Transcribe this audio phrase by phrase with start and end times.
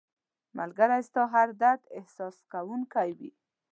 [0.57, 3.31] ملګری ستا هر درد احساسوونکی وي